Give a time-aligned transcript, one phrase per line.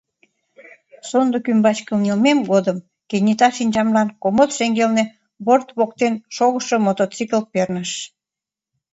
[1.09, 2.77] Сондык ӱмбач кынелмем годым
[3.09, 5.03] кенета шинчамлан комод шеҥгелне,
[5.45, 7.91] борт воктен, шогышо мотоцикл перныш.